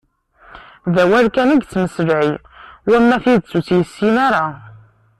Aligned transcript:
D 0.93 0.95
awal 1.03 1.25
kan 1.35 1.49
i 1.53 1.55
yettmeslay, 1.57 2.29
wama 2.89 3.17
tidet 3.23 3.53
u 3.57 3.59
tt-yessin 3.61 4.15
ara. 4.27 4.45